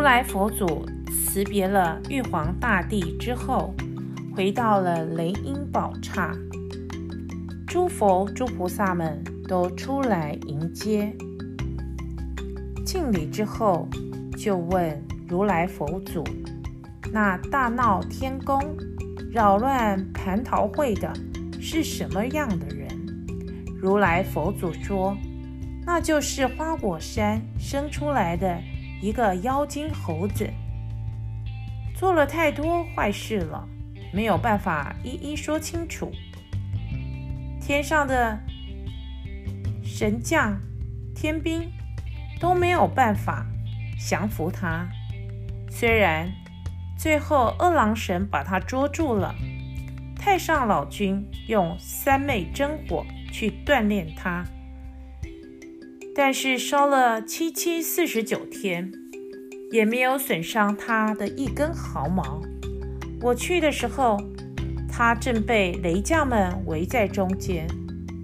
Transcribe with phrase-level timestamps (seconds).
[0.00, 3.74] 如来佛祖辞别了玉皇大帝之后，
[4.34, 6.34] 回到了雷音宝刹，
[7.66, 11.14] 诸佛诸菩萨们都出来迎接，
[12.82, 13.86] 敬礼之后，
[14.38, 14.98] 就问
[15.28, 16.24] 如来佛祖
[17.12, 18.58] ：“那大闹天宫、
[19.30, 21.12] 扰乱蟠桃会的
[21.60, 22.88] 是什么样的人？”
[23.78, 25.14] 如来佛祖说
[25.84, 28.58] ：“那就是花果山生出来的。”
[29.00, 30.48] 一个妖精猴子
[31.94, 33.66] 做了太多坏事了，
[34.12, 36.12] 没有办法一一说清楚。
[37.60, 38.38] 天上的
[39.84, 40.60] 神将、
[41.14, 41.70] 天兵
[42.40, 43.46] 都没有办法
[43.98, 44.88] 降服他。
[45.70, 46.30] 虽然
[46.98, 49.34] 最后二郎神把他捉住了，
[50.16, 54.44] 太上老君用三昧真火去锻炼他。
[56.12, 58.92] 但是烧了七七四十九天，
[59.70, 62.40] 也没有损伤他的一根毫毛。
[63.20, 64.18] 我去的时候，
[64.88, 67.68] 他正被雷将们围在中间，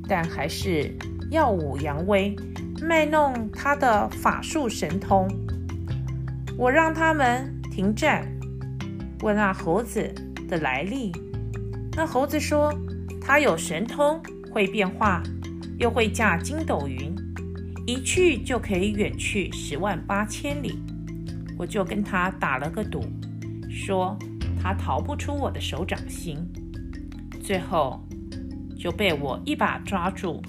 [0.08, 0.92] 但还是
[1.30, 2.34] 耀武扬威，
[2.82, 5.28] 卖弄他的法术神通。
[6.58, 8.26] 我让他们停战，
[9.20, 10.12] 问那猴子
[10.48, 11.12] 的来历。
[11.96, 12.74] 那猴子说，
[13.20, 15.22] 他有神通，会变化，
[15.78, 17.14] 又会驾筋斗云。
[17.86, 20.76] 一去就可以远去十万八千里，
[21.56, 23.00] 我就跟他打了个赌，
[23.70, 24.16] 说
[24.60, 26.38] 他逃不出我的手掌心。
[27.42, 28.00] 最后
[28.78, 30.42] 就被我一把抓住，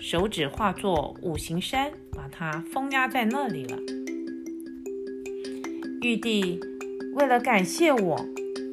[0.00, 3.78] 手指化作五行山，把他封压在那里了。
[6.02, 6.60] 玉帝
[7.14, 8.18] 为了感谢我，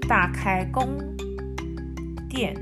[0.08, 0.98] 大开宫
[2.30, 2.56] 殿，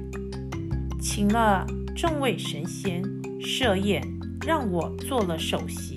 [0.99, 3.01] 请了众位神仙
[3.41, 4.01] 设宴。
[4.47, 5.93] 让我做了首席，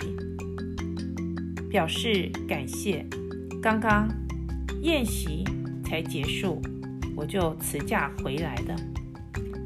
[1.73, 3.03] 表示感谢。
[3.63, 4.07] 刚刚
[4.83, 5.43] 宴席
[5.83, 6.61] 才结束，
[7.17, 8.77] 我就辞驾回来的。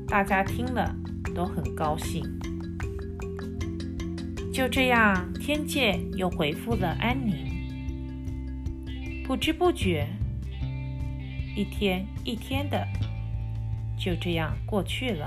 [0.07, 0.95] 大家听了
[1.35, 2.23] 都很高兴。
[4.55, 7.45] 就这样，天界又恢复了安宁。
[9.25, 10.07] 不知不觉，
[11.57, 12.87] 一天一天的
[13.99, 15.27] 就这样过去了。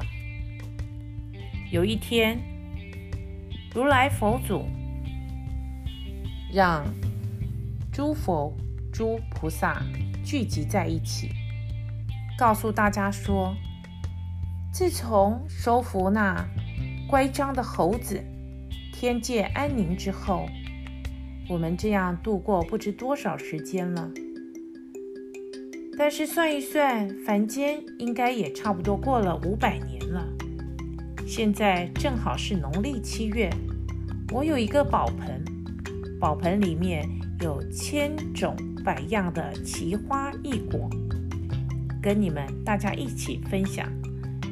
[1.70, 2.40] 有一天。
[3.72, 4.66] 如来佛祖
[6.52, 6.84] 让
[7.92, 8.52] 诸佛
[8.92, 9.84] 诸菩萨
[10.24, 11.30] 聚集在一起，
[12.38, 13.56] 告诉大家说：
[14.74, 16.44] 自从收服那
[17.08, 18.20] 乖张的猴子，
[18.92, 20.48] 天界安宁之后，
[21.48, 24.10] 我们这样度过不知多少时间了。
[25.98, 30.26] 但是算一算，凡间应该也差不多过了五百年了。
[31.28, 33.52] 现在正好是农历七月，
[34.32, 35.44] 我有一个宝盆，
[36.20, 37.08] 宝盆里面
[37.40, 38.54] 有千种
[38.84, 40.90] 百样的奇花异果，
[42.02, 43.88] 跟你们大家一起分享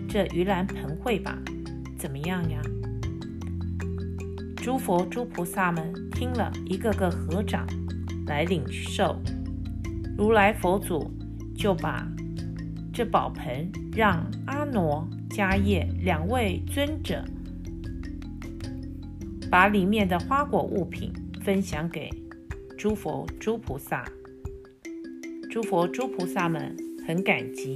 [0.08, 1.38] 这盂兰盆会吧，
[1.98, 2.62] 怎么样呀？
[4.56, 7.68] 诸佛诸菩萨们听了一个个合掌
[8.26, 9.22] 来领受，
[10.18, 11.12] 如来佛祖
[11.54, 12.08] 就把
[12.94, 15.06] 这宝盆让阿傩。
[15.30, 17.24] 迦叶两位尊者
[19.52, 21.14] 把里面的花果物品
[21.48, 22.10] 分享给
[22.78, 24.04] 诸佛诸菩萨，
[25.50, 26.76] 诸佛诸菩萨们
[27.08, 27.74] 很感激，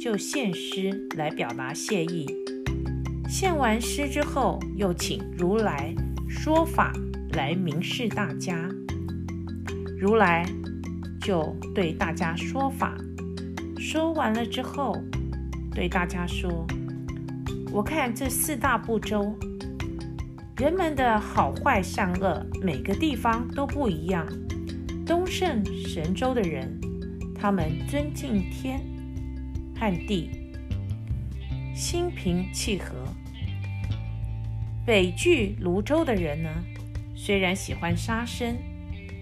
[0.00, 2.26] 就献诗来表达谢意。
[3.28, 5.94] 献完诗之后，又请如来
[6.28, 6.92] 说法
[7.34, 8.68] 来明示大家。
[9.96, 10.44] 如来
[11.20, 12.98] 就对大家说法，
[13.78, 15.00] 说完了之后，
[15.72, 16.66] 对大家说。
[17.70, 19.32] 我看这四大部洲，
[20.58, 24.26] 人们的好坏善恶，每个地方都不一样。
[25.04, 26.80] 东胜神州的人，
[27.38, 28.80] 他们尊敬天
[29.78, 30.30] 和地，
[31.74, 32.94] 心平气和；
[34.86, 36.48] 北俱芦洲的人呢，
[37.14, 38.56] 虽然喜欢杀生，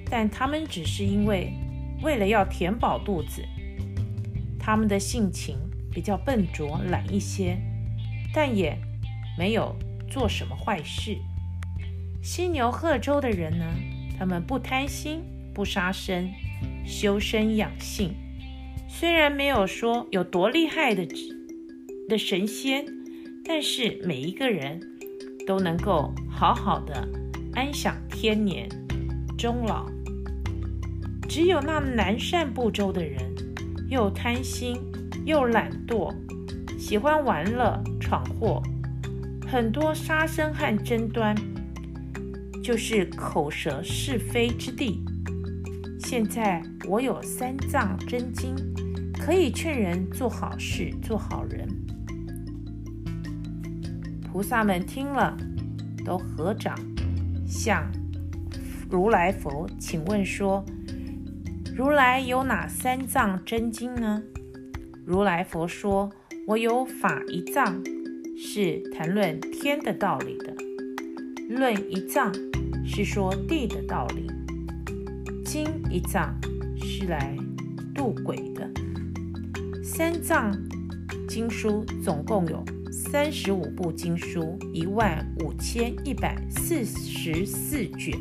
[0.09, 1.53] 但他们只是因为
[2.01, 3.45] 为了要填饱肚子，
[4.57, 5.59] 他们的性情
[5.91, 7.59] 比较笨拙懒一些。
[8.33, 8.77] 但也
[9.39, 9.77] 没有
[10.11, 11.19] 做什么坏事。
[12.23, 13.65] 西牛贺州的人呢，
[14.19, 15.23] 他们不贪心，
[15.55, 16.31] 不杀生，
[16.87, 18.15] 修身养性。
[18.89, 21.06] 虽然没有说有多厉害的
[22.09, 22.85] 的神仙，
[23.45, 24.81] 但是每一个人
[25.47, 27.06] 都能够好好的
[27.55, 28.69] 安享天年
[29.37, 29.87] 终老。
[31.29, 33.21] 只有那南赡部洲的人，
[33.89, 34.77] 又贪心
[35.25, 36.15] 又懒惰。
[36.79, 38.62] 喜欢玩乐闯祸，
[39.46, 41.35] 很多杀生和争端，
[42.62, 45.05] 就是口舌是非之地。
[46.00, 48.55] 现在我有三藏真经，
[49.19, 51.69] 可以劝人做好事，做好人。
[54.25, 55.37] 菩萨们听了，
[56.05, 56.75] 都合掌
[57.46, 57.85] 向
[58.91, 60.64] 如来佛请问说
[61.76, 64.23] ：“如来有哪三藏真经呢？”
[65.06, 66.11] 如来佛说
[66.49, 67.82] ：“我有法一藏，
[68.37, 70.55] 是谈论天的道理的；
[71.49, 72.33] 论一藏，
[72.85, 74.27] 是说地的道理；
[75.45, 76.35] 经一藏，
[76.77, 77.37] 是来
[77.95, 78.71] 度鬼的。
[79.83, 80.53] 三藏
[81.29, 82.65] 经书总共有。”
[82.97, 88.17] 三十五部经书，一万五千一百四十四卷，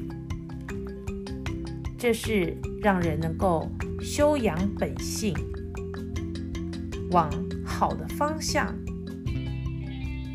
[1.95, 3.69] 这是让人能够
[4.01, 5.31] 修养本性，
[7.11, 7.29] 往
[7.63, 8.75] 好的方向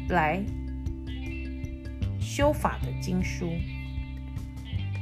[0.08, 0.42] 来
[2.20, 3.50] 修法的经书。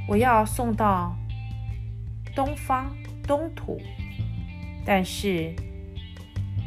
[0.08, 1.17] 我要送到
[2.35, 3.81] 东方东土，
[4.85, 5.55] 但是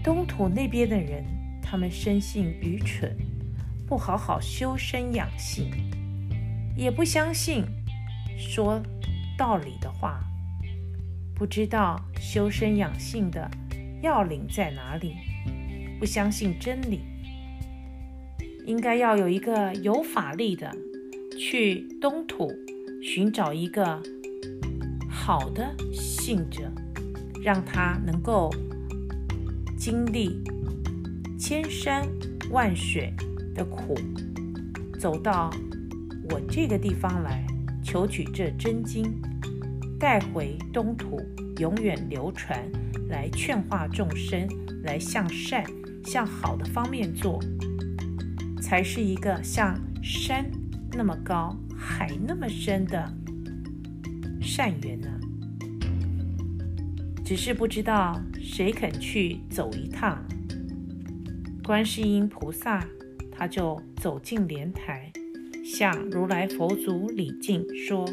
[0.03, 1.23] 东土那边的人。
[1.71, 3.15] 他们生性愚蠢，
[3.85, 5.69] 不好好修身养性，
[6.75, 7.63] 也不相信
[8.35, 8.81] 说
[9.37, 10.19] 道理的话，
[11.35, 13.47] 不知道修身养性的
[14.01, 15.17] 要领在哪里，
[15.99, 17.01] 不相信真理。
[18.69, 20.71] 应该要有一个有法力的，
[21.39, 22.53] 去东土
[23.01, 23.99] 寻找一个
[25.09, 26.71] 好的信者，
[27.43, 28.53] 让他能够
[29.75, 30.43] 经历。
[31.39, 32.07] 千山
[32.51, 33.11] 万水
[33.55, 33.95] 的苦，
[34.99, 35.49] 走到
[36.29, 37.43] 我这个地方来，
[37.83, 39.19] 求取这真经，
[39.97, 41.19] 带回东土，
[41.57, 42.69] 永远流传，
[43.07, 44.47] 来劝化众生，
[44.83, 45.63] 来向善、
[46.05, 47.39] 向好的方面做，
[48.69, 50.45] 才是一个像山
[50.91, 53.11] 那么高、海那么深的
[54.39, 55.09] 善缘呢。
[57.25, 60.23] 只是不知道谁肯去走一趟。
[61.63, 62.85] 观世音菩萨，
[63.31, 65.11] 他就走进莲台，
[65.65, 68.07] 向如来佛祖礼敬说：“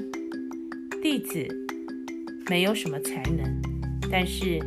[1.02, 1.46] 弟子
[2.48, 3.60] 没有什么才能，
[4.10, 4.58] 但是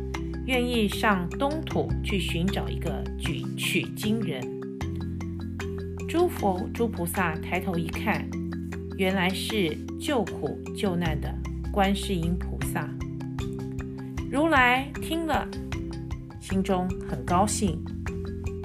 [0.46, 4.40] 愿意上东土去寻找一个举取经人。”
[6.10, 8.28] 诸佛诸菩萨抬头一看，
[8.98, 11.32] 原来是救苦救难的
[11.70, 12.84] 观世音菩萨。
[14.28, 15.46] 如来听了，
[16.40, 17.80] 心中很高兴。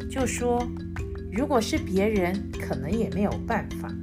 [0.10, 0.68] 就说，
[1.32, 3.94] 如果是别人，可能也没有办法。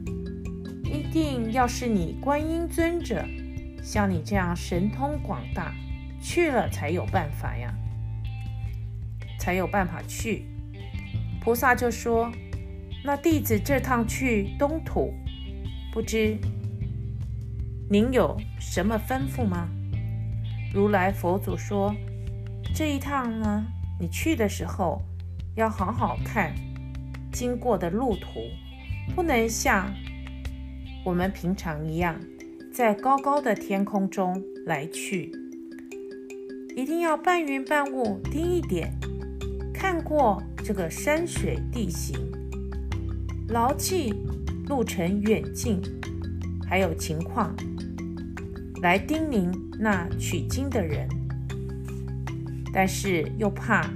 [0.84, 3.24] 一定要是你观音尊者，
[3.82, 5.74] 像你这样神通广大，
[6.20, 7.74] 去了才有办法呀，
[9.40, 10.44] 才有办法去。
[11.40, 12.30] 菩萨就说
[13.04, 15.12] ：“那弟子这趟去东土，
[15.92, 16.36] 不知
[17.90, 19.68] 您有什么吩咐吗？”
[20.74, 21.94] 如来佛祖说
[22.74, 23.64] ：“这一趟呢，
[24.00, 25.00] 你去的时候。”
[25.54, 26.54] 要好好看
[27.30, 28.48] 经过的路途，
[29.14, 29.92] 不能像
[31.04, 32.18] 我们平常一样
[32.72, 35.30] 在高高的天空中来去，
[36.74, 38.98] 一定要半云半雾低一点，
[39.74, 42.16] 看过这个山水地形，
[43.48, 44.14] 牢记
[44.68, 45.80] 路程远近，
[46.66, 47.54] 还有情况，
[48.80, 51.08] 来叮咛那取经的人，
[52.72, 53.88] 但是又怕。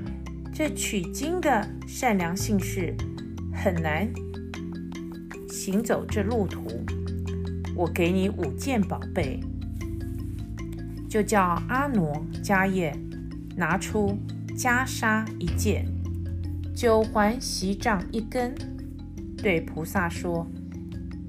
[0.53, 2.97] 这取经的善良信士
[3.53, 4.11] 很难
[5.51, 6.67] 行走这路途，
[7.75, 9.39] 我给你五件宝贝，
[11.11, 12.99] 就叫阿傩迦叶
[13.55, 14.19] 拿出
[14.57, 15.87] 袈裟一件，
[16.75, 18.55] 九环锡杖一根，
[19.37, 20.47] 对菩萨说：“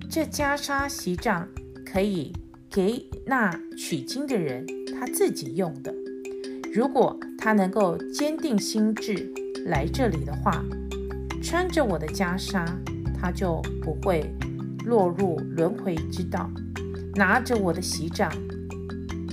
[0.09, 1.47] 这袈裟席帐
[1.85, 2.33] 可以
[2.69, 4.65] 给那取经的人
[4.99, 5.93] 他自己用的。”
[6.73, 9.31] 如果他能够坚定心志
[9.65, 10.63] 来这里的话，
[11.41, 12.67] 穿着我的袈裟，
[13.19, 14.31] 他就不会
[14.85, 16.49] 落入轮回之道；
[17.15, 18.31] 拿着我的席帐，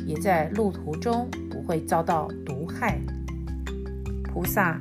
[0.06, 3.00] 也在路途中不会遭到毒害。
[4.22, 4.80] 菩萨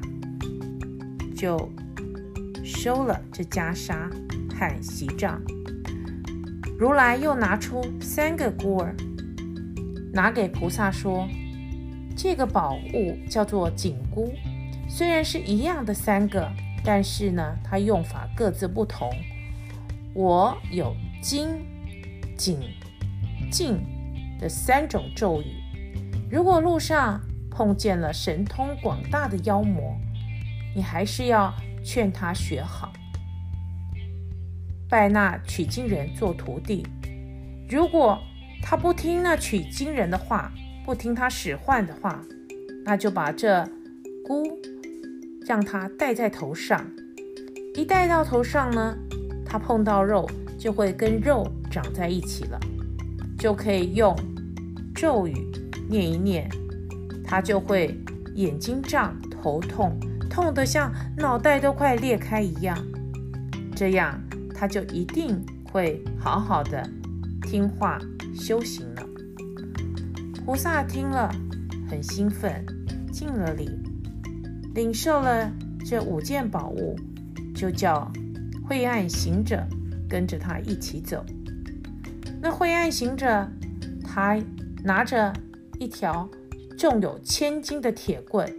[1.36, 1.58] 就
[2.84, 4.12] 收了这袈裟
[4.54, 5.42] 和席杖。
[6.78, 8.94] 如来又拿出三个箍儿，
[10.12, 11.26] 拿给菩萨说。
[12.14, 14.34] 这个宝物叫做紧箍，
[14.90, 16.46] 虽然是一样的三个，
[16.84, 19.10] 但是呢，它用法各自不同。
[20.14, 21.66] 我有金、
[22.38, 22.60] 紧、
[23.50, 23.82] 静
[24.42, 25.56] 的三种咒语。
[26.30, 29.96] 如果路上碰见了神通广大的妖魔，
[30.76, 31.54] 你还是要
[31.84, 32.92] 劝他学好，
[34.90, 36.86] 拜那取经人做徒弟。
[37.70, 38.20] 如果
[38.62, 40.52] 他不听那取经人的话，
[40.86, 42.24] 不听他使唤的话，
[42.86, 43.64] 那就把这
[44.26, 44.44] 箍
[45.46, 46.86] 让他戴在头上。
[47.76, 48.96] 一戴到头上呢，
[49.46, 52.60] 他碰到肉就会跟肉长在一起了，
[53.38, 54.16] 就可以用
[54.94, 55.34] 咒语
[55.90, 56.48] 念一念，
[57.24, 57.98] 他就会
[58.36, 60.00] 眼睛胀、头痛，
[60.34, 62.76] 痛得像脑袋都快裂开一样。
[63.76, 64.20] 这样
[64.52, 65.40] 他就一定
[65.72, 66.84] 会好好的
[67.44, 68.00] 听话
[68.34, 69.08] 修行了。
[70.44, 71.32] 菩萨听了
[71.88, 72.66] 很兴奋，
[73.12, 73.70] 敬了礼，
[74.74, 75.52] 领受了
[75.86, 76.96] 这五件宝物，
[77.54, 78.12] 就叫
[78.68, 79.64] 晦暗行者
[80.10, 81.24] 跟着他一起走。
[82.42, 83.48] 那晦暗行者，
[84.04, 84.36] 他
[84.84, 85.32] 拿着
[85.80, 86.28] 一条
[86.76, 88.52] 重有千斤的铁棍，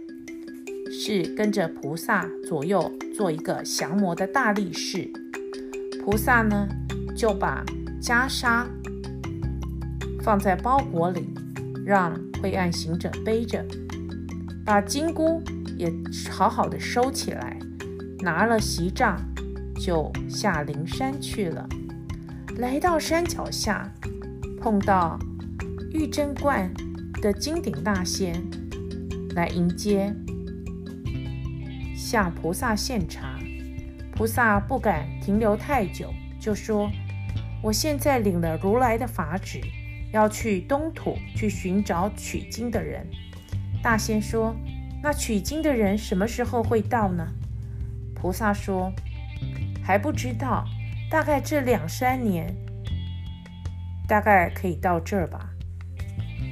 [0.97, 5.11] 是跟着菩萨左右做一个降魔的大力士。
[6.01, 6.67] 菩萨呢，
[7.15, 7.65] 就把
[8.01, 8.65] 袈裟
[10.23, 11.33] 放在包裹里，
[11.85, 13.63] 让晦暗行者背着，
[14.65, 15.41] 把金箍
[15.77, 15.91] 也
[16.31, 17.59] 好好的收起来，
[18.19, 19.19] 拿了席杖
[19.75, 21.67] 就下灵山去了。
[22.57, 23.91] 来到山脚下，
[24.61, 25.19] 碰到
[25.91, 26.71] 玉珍观
[27.21, 28.41] 的金顶大仙
[29.35, 30.15] 来迎接，
[32.15, 33.37] 向菩萨献茶。
[34.13, 36.89] 菩萨不敢停留太久，就说
[37.61, 39.59] ：“我现在领了如来的法旨，
[40.13, 43.05] 要去东土去寻找取经的人。”
[43.83, 44.55] 大仙说
[45.03, 47.27] ：“那取经的人什么时候会到呢？”
[48.15, 48.93] 菩萨说
[49.83, 50.63] ：“还不知道，
[51.11, 52.55] 大概这两三年，
[54.07, 55.49] 大概可以到这儿吧。”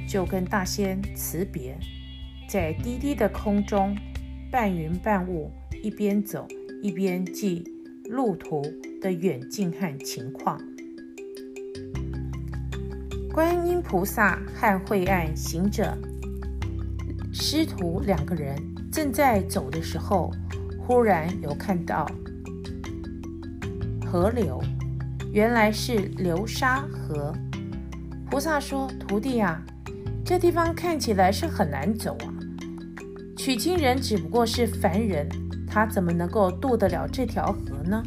[0.06, 1.74] 就跟大仙辞别，
[2.46, 3.96] 在低低的空中，
[4.54, 5.50] 半云半雾，
[5.82, 6.46] 一边走。
[6.80, 7.64] 一边记
[8.04, 8.62] 路途
[9.00, 10.56] 的远近和情况。
[13.32, 15.98] 观音菩萨和惠岸行者
[17.32, 18.54] 师徒两个人
[18.92, 20.30] 正在走的时候，
[20.78, 22.08] 忽然有看到
[24.06, 24.62] 河流，
[25.32, 27.34] 原来是流沙河。
[28.30, 29.60] 菩萨说：“徒弟啊，
[30.24, 32.33] 这地方看起来是很难走啊。
[33.44, 35.28] 取经人只不过是凡人。”
[35.68, 38.02] 他怎么能够渡得了这条河呢？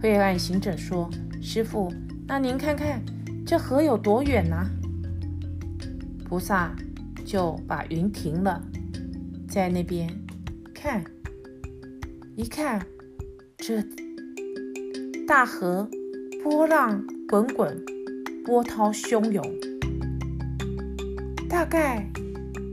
[0.00, 1.10] 黑暗行者说
[1.42, 1.92] ：“师傅，
[2.26, 3.02] 那您看看
[3.44, 4.66] 这河有多远呢？”
[6.24, 6.74] 菩萨
[7.22, 8.62] 就把云停了，
[9.46, 10.08] 在那边
[10.72, 11.04] 看，
[12.34, 12.80] 一看，
[13.58, 13.84] 这
[15.26, 15.86] 大河
[16.42, 17.76] 波浪滚滚，
[18.44, 19.44] 波涛汹涌，
[21.48, 22.08] 大概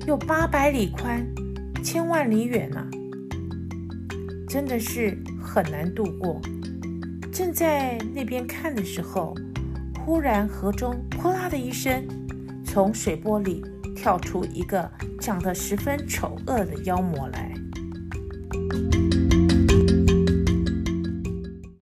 [0.06, 1.26] 有八百里宽，
[1.84, 2.88] 千万里远呢、
[4.48, 6.40] 真的是很难度过。
[7.30, 9.36] 正在那边看的时候，
[10.06, 12.08] 忽然河中“泼啦”的一声，
[12.64, 13.62] 从水波里
[13.98, 17.54] 跳出一个长得十分丑恶的妖魔来。